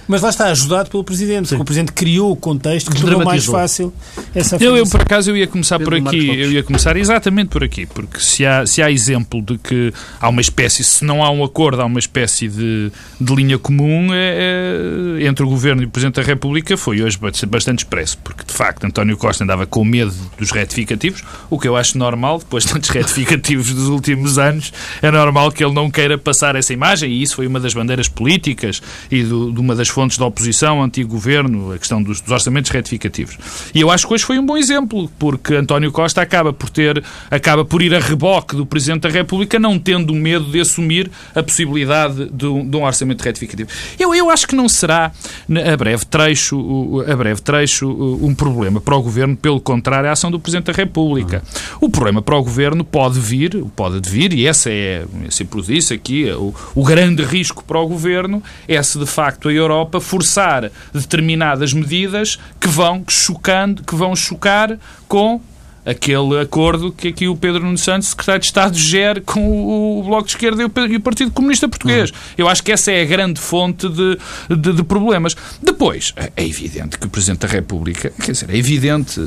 [0.07, 3.45] Mas lá está, ajudado pelo Presidente, porque o Presidente criou o contexto que tornou mais
[3.45, 3.93] fácil
[4.33, 7.49] essa eu, eu, por acaso, eu ia começar Pedro por aqui, eu ia começar exatamente
[7.49, 11.23] por aqui, porque se há, se há exemplo de que há uma espécie, se não
[11.23, 15.81] há um acordo, há uma espécie de, de linha comum é, é, entre o Governo
[15.81, 17.17] e o Presidente da República, foi hoje
[17.47, 21.75] bastante expresso, porque de facto António Costa andava com medo dos retificativos, o que eu
[21.75, 26.17] acho normal, depois de tantos retificativos dos últimos anos, é normal que ele não queira
[26.17, 29.89] passar essa imagem, e isso foi uma das bandeiras políticas e do, de uma das
[29.97, 33.36] fontes da oposição, antigo governo, a questão dos, dos, orçamentos retificativos.
[33.73, 37.03] E eu acho que hoje foi um bom exemplo, porque António Costa acaba por ter,
[37.31, 41.41] acaba por ir a reboque do Presidente da República, não tendo medo de assumir a
[41.41, 43.71] possibilidade de, de um orçamento retificativo.
[43.97, 45.12] Eu, eu acho que não será
[45.73, 47.89] a breve trecho, a breve trecho
[48.21, 51.41] um problema para o governo, pelo contrário, a ação do Presidente da República.
[51.81, 55.91] O problema para o governo pode vir, pode vir, e essa é, eu sempre disse
[55.91, 60.02] aqui, o, o grande risco para o governo é se de facto a Europa Europa
[60.02, 65.41] forçar determinadas medidas que vão chocando, que vão chocar com
[65.86, 70.26] aquele acordo que aqui o Pedro Nuno Santos, secretário de Estado, gera com o Bloco
[70.26, 72.10] de Esquerda e o Partido Comunista Português.
[72.10, 72.17] Uhum.
[72.38, 74.17] Eu acho que essa é a grande fonte de,
[74.50, 75.36] de, de, problemas.
[75.63, 79.21] Depois, é evidente que o Presidente da República, quer dizer, é evidente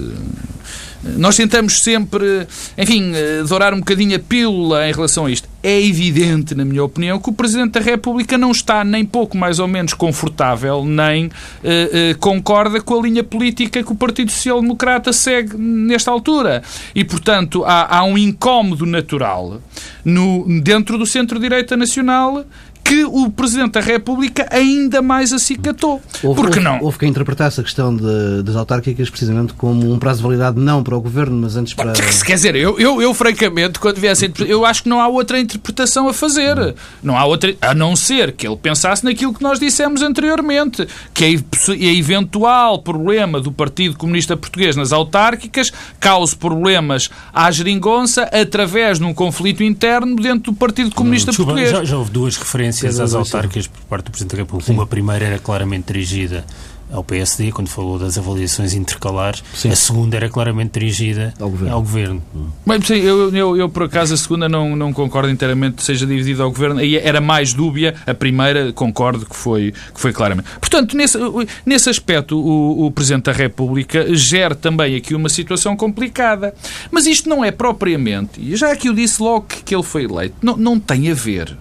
[1.02, 5.48] nós tentamos sempre, enfim, eh, dourar um bocadinho a pílula em relação a isto.
[5.62, 9.58] É evidente, na minha opinião, que o Presidente da República não está nem pouco mais
[9.58, 14.62] ou menos confortável, nem uh, uh, concorda com a linha política que o Partido Social
[14.62, 16.62] Democrata segue nesta altura.
[16.94, 19.60] E, portanto, há, há um incómodo natural
[20.02, 22.44] no, dentro do centro-direita nacional
[22.90, 26.02] que o Presidente da República ainda mais acicatou.
[26.24, 26.82] Houve, Porque houve, não?
[26.82, 30.82] Houve quem interpretasse a questão de, das autárquicas precisamente como um prazo de validade não
[30.82, 31.92] para o Governo, mas antes para...
[32.26, 36.08] Quer dizer, eu, eu, eu francamente, quando viesse eu acho que não há outra interpretação
[36.08, 36.74] a fazer.
[37.00, 41.24] Não há outra, a não ser que ele pensasse naquilo que nós dissemos anteriormente, que
[41.24, 48.98] a, a eventual problema do Partido Comunista Português nas autárquicas cause problemas à geringonça através
[48.98, 51.70] de um conflito interno dentro do Partido Comunista hum, Português.
[51.70, 54.66] Já, já houve duas referências referências às autárquicas por parte do Presidente da República.
[54.66, 54.78] Sim.
[54.78, 56.44] Uma primeira era claramente dirigida
[56.92, 59.42] ao PSD, quando falou das avaliações intercalares.
[59.54, 59.70] Sim.
[59.70, 61.74] A segunda era claramente dirigida ao Governo.
[61.74, 62.22] Ao governo.
[62.66, 66.06] Bem, sim, eu, eu, eu, por acaso, a segunda não, não concordo inteiramente que seja
[66.06, 66.80] dividida ao Governo.
[66.80, 67.94] Aí era mais dúbia.
[68.06, 70.48] A primeira, concordo que foi, que foi claramente.
[70.60, 71.18] Portanto, nesse,
[71.64, 76.54] nesse aspecto, o, o Presidente da República gera também aqui uma situação complicada.
[76.90, 80.34] Mas isto não é propriamente, e já aqui eu disse logo que ele foi eleito,
[80.42, 81.56] não, não tem a ver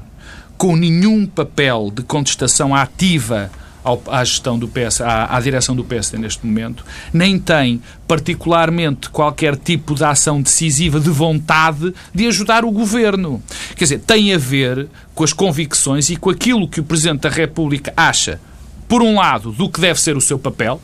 [0.59, 3.49] com nenhum papel de contestação ativa
[3.81, 9.09] ao, à gestão do PS, à, à, direção do PSD neste momento, nem tem particularmente
[9.09, 13.41] qualquer tipo de ação decisiva de vontade de ajudar o governo.
[13.77, 17.29] Quer dizer, tem a ver com as convicções e com aquilo que o Presidente da
[17.29, 18.37] República acha,
[18.85, 20.81] por um lado, do que deve ser o seu papel,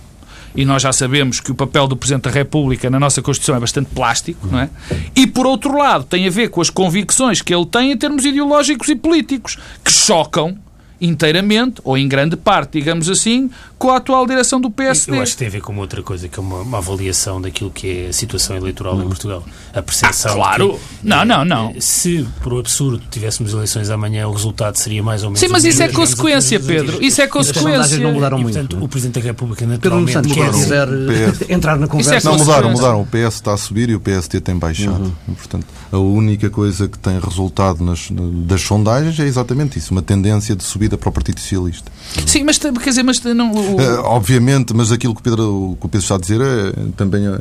[0.56, 3.60] e nós já sabemos que o papel do Presidente da República na nossa Constituição é
[3.60, 4.70] bastante plástico, não é?
[5.16, 8.24] E por outro lado, tem a ver com as convicções que ele tem em termos
[8.26, 10.58] ideológicos e políticos, que chocam
[11.00, 15.18] inteiramente, ou em grande parte, digamos assim, com a atual direção do PSD.
[15.18, 17.70] Eu acho que tem a ver com outra coisa, que é uma, uma avaliação daquilo
[17.70, 19.44] que é a situação eleitoral em Portugal.
[19.74, 20.32] A percepção.
[20.32, 20.74] Ah, claro!
[20.74, 21.70] Que, não, não, não.
[21.72, 25.40] Eh, se, por absurdo, tivéssemos eleições amanhã, o resultado seria mais ou menos.
[25.40, 27.04] Sim, mas isso é consequência, Pedro.
[27.04, 28.00] Isso é consequência.
[28.00, 28.58] não mudaram muito.
[28.58, 30.88] portanto, o Presidente da República, naturalmente, Pedro Santos, quiser
[31.50, 32.28] entrar na conversa.
[32.28, 33.02] É não, mudaram, mudaram.
[33.02, 35.14] O PS está a subir e o PSD tem baixado.
[35.28, 35.36] Uhum.
[35.36, 40.56] Portanto, a única coisa que tem resultado nas, das sondagens é exatamente isso, uma tendência
[40.56, 41.92] de subida para o Partido Socialista.
[42.26, 43.52] Sim, mas quer dizer, mas não.
[43.76, 43.82] O...
[43.82, 47.26] Uh, obviamente, mas aquilo que o Pedro, que o Pedro está a dizer é, também
[47.26, 47.32] é,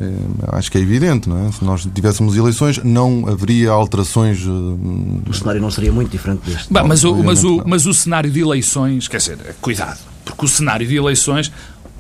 [0.56, 1.52] acho que é evidente, não é?
[1.52, 4.44] Se nós tivéssemos eleições, não haveria alterações.
[4.44, 6.72] Uh, o cenário não seria muito diferente deste.
[6.72, 10.48] Bah, mas, o, mas, o, mas o cenário de eleições, quer dizer, cuidado, porque o
[10.48, 11.52] cenário de eleições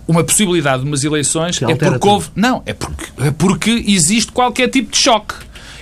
[0.06, 2.28] uma possibilidade de umas eleições é porque houve.
[2.34, 5.34] Não, é porque, é porque existe qualquer tipo de choque.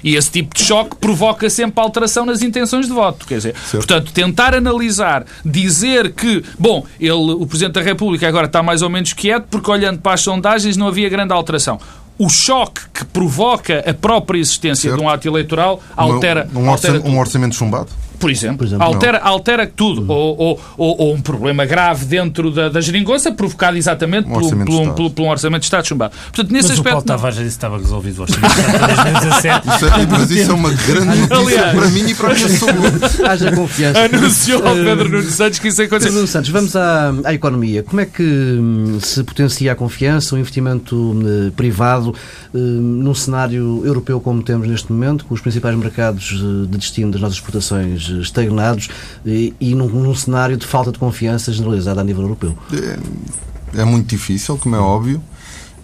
[0.02, 3.26] E esse tipo de choque provoca sempre alteração nas intenções de voto.
[3.26, 3.86] Quer dizer, certo.
[3.86, 8.90] portanto, tentar analisar, dizer que, bom, ele, o Presidente da República agora está mais ou
[8.90, 11.78] menos quieto porque olhando para as sondagens não havia grande alteração
[12.18, 15.00] o choque que provoca a própria existência certo.
[15.00, 16.48] de um ato eleitoral altera.
[16.54, 17.88] Um, um, altera um orçamento chumbado?
[18.22, 20.04] Por exemplo, por exemplo altera, altera tudo.
[20.08, 24.42] Ou, ou, ou, ou, um problema grave dentro da, da geringonça provocado exatamente um por,
[24.44, 26.14] um, por, por, um orçamento de Estado chumbado.
[26.26, 29.02] Portanto, nesse mas aspecto, o Paulo Tavares disse que estava resolvido o orçamento de Estado
[29.02, 29.68] 2017.
[29.68, 32.48] Isso é, mas isso é uma grande notícia Aliás, para mim e para a minha
[32.58, 33.28] saúde.
[33.28, 34.04] Haja confiança.
[34.04, 36.08] Anunciou ao Pedro Nunes Santos que isso ia acontecer.
[36.08, 37.82] Pedro Nunes Santos, vamos à, à economia.
[37.82, 42.14] Como é que hum, se potencia a confiança, o investimento hum, privado
[42.54, 47.20] hum, num cenário europeu como temos neste momento, com os principais mercados de destino das
[47.20, 48.88] nossas exportações estagnados
[49.24, 52.56] e, e num, num, cenário de falta de confiança generalizada a nível europeu?
[52.72, 55.22] É, é muito difícil, como é óbvio,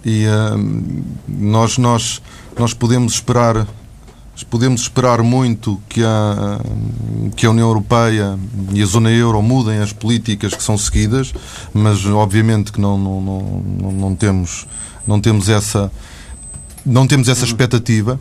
[0.04, 0.92] e uh,
[1.28, 2.22] nós, nós,
[2.58, 3.66] nós podemos esperar
[4.44, 6.60] podemos esperar muito que a,
[7.34, 8.38] que a União Europeia
[8.72, 11.34] e a zona euro mudem as políticas que são seguidas,
[11.74, 14.66] mas obviamente que não, não, não, não temos,
[15.06, 15.90] não temos essa
[16.84, 18.18] não temos essa expectativa.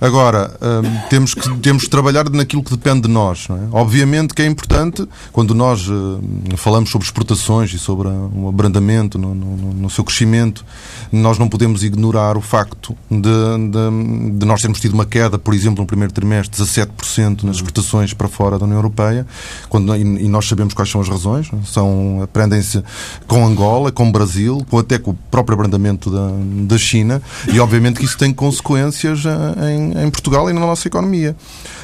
[0.00, 3.46] Agora, hum, temos, que, temos que trabalhar naquilo que depende de nós.
[3.50, 3.68] É?
[3.72, 6.20] Obviamente que é importante, quando nós uh,
[6.56, 10.64] falamos sobre exportações e sobre o um abrandamento no, no, no, seu crescimento,
[11.12, 15.54] nós não podemos ignorar o facto de, de, de, nós termos tido uma queda, por
[15.54, 19.26] exemplo, no primeiro trimestre, 17% nas exportações para fora da União Europeia,
[19.68, 21.48] quando, e, e nós sabemos quais são as razões.
[21.52, 21.56] É?
[21.66, 22.82] São, aprendem-se
[23.26, 26.30] com Angola, com Brasil, com, até com o próprio abrandamento da,
[26.66, 31.36] da China, e obviamente que isso tem consequências eh, em Portugal e na nossa economia.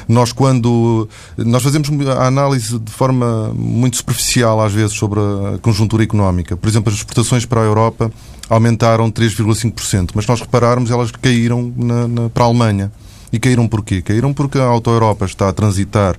[0.07, 1.07] Nós, quando.
[1.37, 6.57] Nós fazemos a análise de forma muito superficial, às vezes, sobre a conjuntura económica.
[6.57, 8.11] Por exemplo, as exportações para a Europa
[8.49, 12.91] aumentaram 3,5%, mas nós repararmos, elas caíram na, na, para a Alemanha.
[13.31, 14.01] E caíram porquê?
[14.01, 16.17] Caíram porque a Auto Europa está a transitar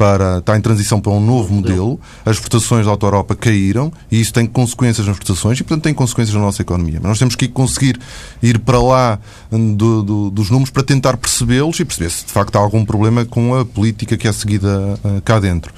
[0.00, 4.32] para, está em transição para um novo modelo, as exportações da Auto-Europa caíram e isso
[4.32, 6.98] tem consequências nas exportações e, portanto, tem consequências na nossa economia.
[7.02, 8.00] Mas nós temos que conseguir
[8.42, 9.18] ir para lá
[9.50, 13.26] do, do, dos números para tentar percebê-los e perceber se de facto há algum problema
[13.26, 15.70] com a política que é seguida uh, cá dentro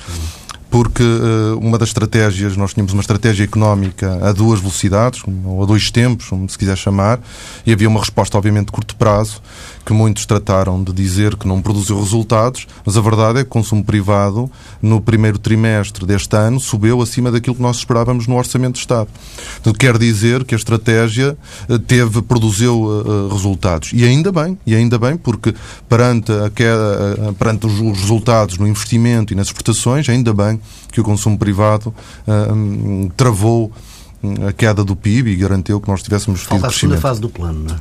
[0.73, 5.67] porque uh, uma das estratégias, nós tínhamos uma estratégia económica a duas velocidades, ou a
[5.67, 7.21] dois tempos, como se quiser chamar,
[7.67, 9.43] e havia uma resposta, obviamente, de curto prazo,
[9.85, 13.53] que muitos trataram de dizer que não produziu resultados, mas a verdade é que o
[13.53, 18.75] consumo privado, no primeiro trimestre deste ano, subiu acima daquilo que nós esperávamos no Orçamento
[18.75, 19.09] de Estado.
[19.57, 21.37] Portanto, quer dizer que a estratégia
[21.69, 23.91] eh, teve, produziu uh, resultados.
[23.93, 25.55] E ainda bem, e ainda bem, porque
[25.87, 30.62] perante, a queda, perante os resultados no investimento e nas exportações, ainda bem
[30.93, 31.95] que o consumo privado
[32.29, 33.73] uh, travou
[34.47, 36.51] a queda do PIB e garantiu que nós tivéssemos tido.
[36.51, 37.79] Falta a segunda fase do plano, não é?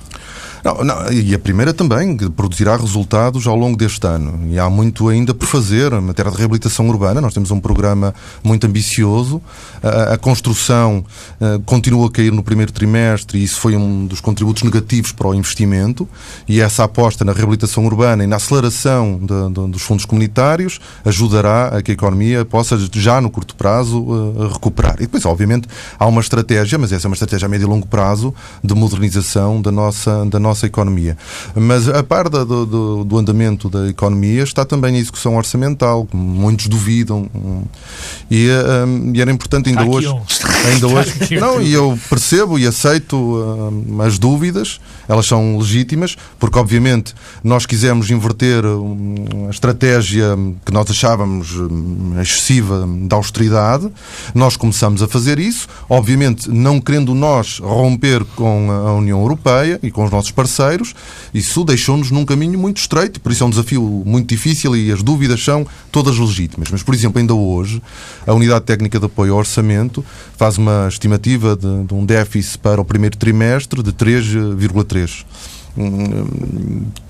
[0.64, 4.48] Não, não, e a primeira também, que produzirá resultados ao longo deste ano.
[4.48, 7.20] E há muito ainda por fazer em matéria de reabilitação urbana.
[7.20, 9.42] Nós temos um programa muito ambicioso.
[9.82, 11.04] A, a construção
[11.40, 15.28] uh, continua a cair no primeiro trimestre e isso foi um dos contributos negativos para
[15.28, 16.08] o investimento.
[16.48, 21.70] E essa aposta na reabilitação urbana e na aceleração de, de, dos fundos comunitários ajudará
[21.70, 24.96] a que a economia possa, já no curto prazo, uh, recuperar.
[24.96, 27.88] E depois, obviamente, há uma estratégia, mas essa é uma estratégia a médio e longo
[27.88, 31.18] prazo, de modernização da nossa, da nossa nossa economia.
[31.56, 36.68] Mas a par da, do, do, andamento da economia está também a execução orçamental, muitos
[36.68, 37.30] duvidam.
[38.30, 38.50] E,
[38.86, 40.08] um, e era importante ainda hoje.
[40.08, 40.22] Um.
[40.62, 41.40] Ainda hoje.
[41.40, 47.66] Não, e eu percebo e aceito um, as dúvidas, elas são legítimas, porque obviamente nós
[47.66, 53.90] quisemos inverter a estratégia que nós achávamos hum, excessiva da austeridade.
[54.36, 59.90] Nós começamos a fazer isso, obviamente não querendo nós romper com a União Europeia e
[59.90, 60.96] com os nossos parceiros,
[61.32, 65.04] isso deixou-nos num caminho muito estreito, por isso é um desafio muito difícil e as
[65.04, 66.70] dúvidas são todas legítimas.
[66.72, 67.80] Mas, por exemplo, ainda hoje,
[68.26, 70.04] a Unidade Técnica de Apoio ao Orçamento
[70.36, 75.26] faz uma estimativa de, de um déficit para o primeiro trimestre de 3,3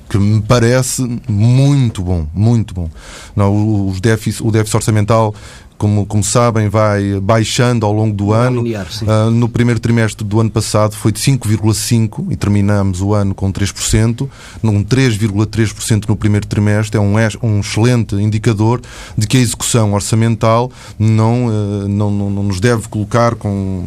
[0.10, 2.90] que me parece muito bom, muito bom.
[3.34, 5.34] Não, os déficit, o déficit orçamental
[5.82, 8.62] como, como sabem, vai baixando ao longo do ano.
[8.62, 13.34] Linear, uh, no primeiro trimestre do ano passado foi de 5,5% e terminamos o ano
[13.34, 14.30] com 3%.
[14.62, 18.80] Num 3,3% no primeiro trimestre é um, um excelente indicador
[19.18, 23.84] de que a execução orçamental não, uh, não, não, não nos deve colocar com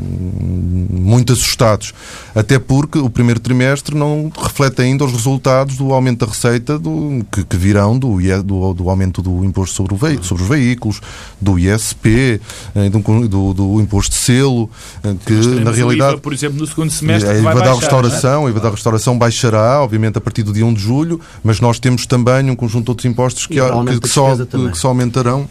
[0.90, 1.94] muito assustados.
[2.34, 7.24] Até porque o primeiro trimestre não reflete ainda os resultados do aumento da receita do,
[7.30, 11.00] que, que virão do, do, do aumento do imposto sobre, o sobre os veículos,
[11.40, 12.40] do IS ISP,
[12.74, 14.70] eh, do, do, do imposto de selo,
[15.02, 16.12] eh, que na realidade.
[16.14, 17.30] IVA, por exemplo, no segundo semestre.
[17.30, 20.74] A IVA da restauração, a IVA da restauração baixará, obviamente, a partir do dia 1
[20.74, 24.36] de julho, mas nós temos também um conjunto de outros impostos que, que, que só,
[24.36, 25.48] que só aumentarão.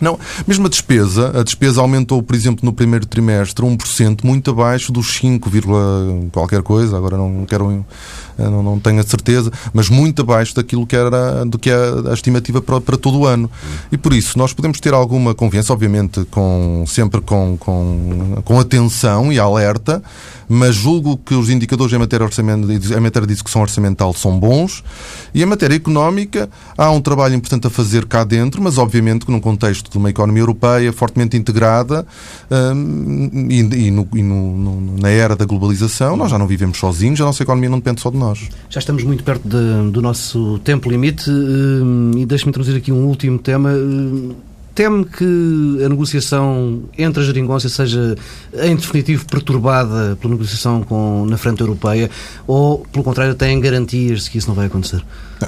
[0.00, 4.92] Não, mesmo a despesa, a despesa aumentou, por exemplo, no primeiro trimestre 1%, muito abaixo
[4.92, 5.50] dos 5,
[6.32, 7.84] qualquer coisa, agora não quero
[8.48, 11.74] não, não tenho a certeza, mas muito abaixo daquilo que era do que é
[12.10, 13.50] a estimativa para, para todo o ano.
[13.90, 19.32] E por isso nós podemos ter alguma confiança, obviamente, com, sempre com, com, com atenção
[19.32, 20.02] e alerta,
[20.48, 24.82] mas julgo que os indicadores em matéria, em matéria de execução orçamental são bons
[25.34, 29.30] e em matéria económica há um trabalho importante a fazer cá dentro, mas obviamente que
[29.30, 32.06] num contexto de uma economia europeia fortemente integrada
[32.50, 36.78] hum, e, e, no, e no, no, na era da globalização, nós já não vivemos
[36.78, 38.48] sozinhos, a nossa economia não depende só de nós.
[38.68, 43.06] Já estamos muito perto de, do nosso tempo limite hum, e deixe-me introduzir aqui um
[43.06, 43.70] último tema.
[43.70, 44.34] Hum,
[44.74, 48.16] teme que a negociação entre a geringonça seja,
[48.62, 52.10] em definitivo, perturbada pela negociação com, na frente europeia
[52.46, 55.04] ou, pelo contrário, têm garantias de que isso não vai acontecer?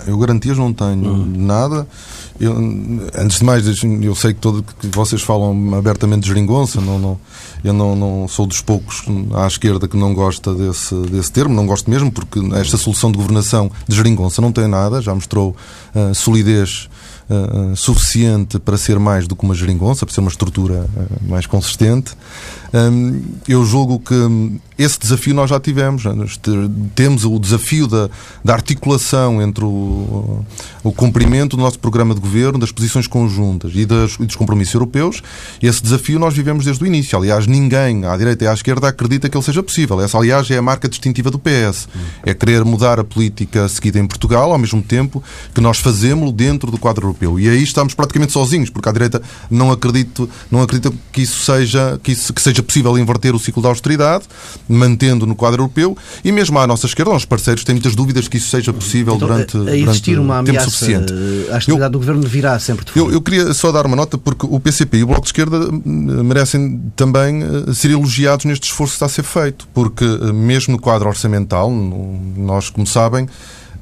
[0.06, 1.32] Eu garantias não tenho hum.
[1.36, 1.86] nada.
[2.40, 2.56] Eu,
[3.16, 7.20] antes de mais, eu sei que, todo, que vocês falam abertamente de geringonça, não, não,
[7.62, 11.66] eu não, não sou dos poucos à esquerda que não gosta desse, desse termo, não
[11.66, 15.54] gosto mesmo, porque esta solução de governação de geringonça não tem nada, já mostrou
[15.94, 16.88] uh, solidez
[17.28, 21.46] uh, suficiente para ser mais do que uma geringonça, para ser uma estrutura uh, mais
[21.46, 22.12] consistente.
[22.74, 24.14] Um, eu julgo que
[24.78, 26.04] esse desafio nós já tivemos.
[26.04, 26.26] Né?
[26.94, 28.08] Temos o desafio da,
[28.42, 30.44] da articulação entre o,
[30.82, 34.74] o, cumprimento do nosso programa de governo, das posições conjuntas e, das, e dos compromissos
[34.74, 35.22] europeus.
[35.62, 37.16] Esse desafio nós vivemos desde o início.
[37.18, 40.00] Aliás, ninguém, à direita e à esquerda, acredita que ele seja possível.
[40.00, 41.88] Essa, aliás, é a marca distintiva do PS.
[42.24, 45.22] É querer mudar a política seguida em Portugal, ao mesmo tempo
[45.54, 47.38] que nós fazemos dentro do quadro europeu.
[47.38, 52.00] E aí estamos praticamente sozinhos, porque à direita não acredito, não acredito que isso seja,
[52.02, 54.24] que, isso, que seja possível inverter o ciclo da austeridade
[54.68, 58.36] mantendo no quadro europeu, e mesmo à nossa esquerda, os parceiros têm muitas dúvidas que
[58.36, 61.12] isso seja possível então, durante, a existir durante uma ameaça, tempo suficiente.
[61.50, 64.16] A estabilidade eu, do governo virá sempre de eu, eu, queria só dar uma nota,
[64.16, 68.64] porque o PCP e o Bloco de Esquerda hum, merecem também eh, ser elogiados neste
[68.64, 73.28] esforço que está a ser feito, porque eh, mesmo no quadro orçamental, nós, como sabem,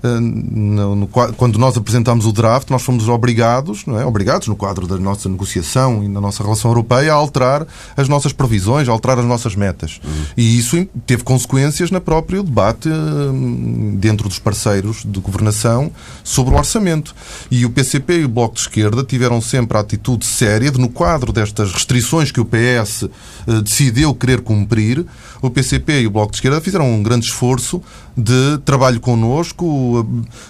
[0.03, 4.05] no, no, quando nós apresentámos o draft, nós fomos obrigados, não é?
[4.05, 8.33] obrigados no quadro da nossa negociação e na nossa relação europeia, a alterar as nossas
[8.33, 10.01] previsões, a alterar as nossas metas.
[10.05, 10.25] Uhum.
[10.37, 15.91] E isso teve consequências no próprio debate hum, dentro dos parceiros de governação
[16.25, 17.15] sobre o orçamento.
[17.51, 20.89] E o PCP e o Bloco de Esquerda tiveram sempre a atitude séria de, no
[20.89, 23.05] quadro destas restrições que o PS
[23.47, 25.05] eh, decidiu querer cumprir,
[25.43, 27.83] o PCP e o Bloco de Esquerda fizeram um grande esforço
[28.17, 30.07] de trabalho connosco.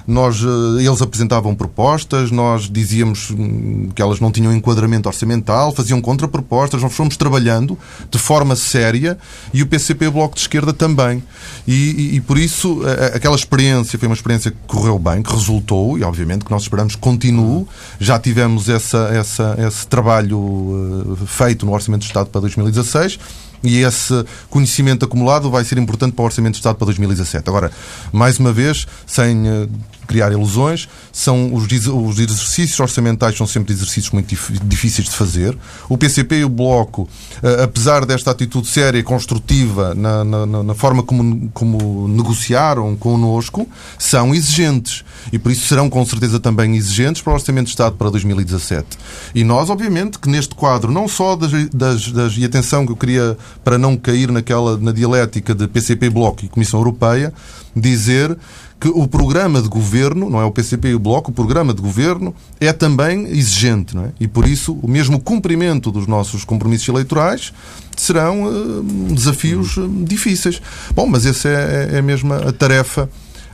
[0.07, 6.01] Nós, eh, eles apresentavam propostas, nós dizíamos hum, que elas não tinham enquadramento orçamental, faziam
[6.01, 7.79] contrapropostas, nós fomos trabalhando
[8.11, 9.19] de forma séria
[9.53, 11.23] e o PCP e o Bloco de Esquerda também.
[11.67, 12.81] E, e, e por isso,
[13.15, 16.95] aquela experiência foi uma experiência que correu bem, que resultou e, obviamente, que nós esperamos
[16.95, 17.67] que continue.
[17.99, 23.19] Já tivemos essa, essa, esse trabalho eh, feito no Orçamento de Estado para 2016
[23.63, 27.49] e esse conhecimento acumulado vai ser importante para o Orçamento de Estado para 2017.
[27.49, 27.71] Agora,
[28.13, 29.69] mais uma vez, sem eh,
[30.11, 30.89] criar ilusões.
[31.13, 35.57] São os, os exercícios orçamentais são sempre exercícios muito difíceis de fazer.
[35.89, 40.75] O PCP e o Bloco, uh, apesar desta atitude séria e construtiva na, na, na
[40.75, 45.05] forma como, como negociaram connosco, são exigentes.
[45.33, 48.99] E por isso serão com certeza também exigentes para o Orçamento de Estado para 2017.
[49.33, 52.97] E nós, obviamente, que neste quadro, não só das, das, das e atenção que eu
[52.97, 57.33] queria, para não cair naquela, na dialética de PCP, Bloco e Comissão Europeia,
[57.77, 58.37] dizer
[58.81, 61.83] que o programa de governo, não é o PCP e o Bloco, o programa de
[61.83, 64.13] governo é também exigente, não é?
[64.19, 67.53] E por isso o mesmo cumprimento dos nossos compromissos eleitorais
[67.95, 70.63] serão uh, desafios uh, difíceis.
[70.95, 73.09] Bom, mas essa é, é mesmo a tarefa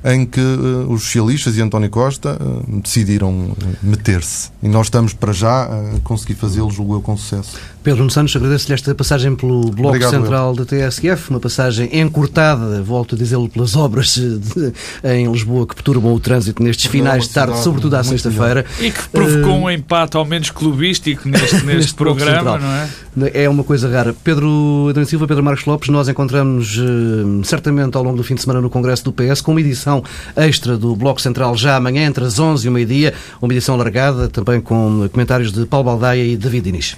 [0.06, 4.50] em que uh, os socialistas e António Costa uh, decidiram meter-se.
[4.62, 7.56] E nós estamos para já a conseguir fazê-lo, julgo eu, com sucesso.
[7.82, 13.14] Pedro Santos, agradeço-lhe esta passagem pelo Bloco Obrigado, Central da TSF, uma passagem encurtada, volto
[13.14, 14.72] a dizê-lo, pelas obras de,
[15.04, 18.64] em Lisboa que perturbam o trânsito nestes finais de tarde, sobretudo à sexta-feira.
[18.80, 22.88] E que provocou uh, um empate ao menos clubístico neste, neste programa, não é?
[23.32, 24.14] É uma coisa rara.
[24.22, 28.42] Pedro Adão Silva, Pedro Marcos Lopes, nós encontramos uh, certamente ao longo do fim de
[28.42, 29.95] semana no Congresso do PS com uma edição
[30.36, 34.28] extra do Bloco Central já amanhã, entre as 11 e o meio-dia, uma edição largada,
[34.28, 36.96] também com comentários de Paulo Baldaia e David Diniz.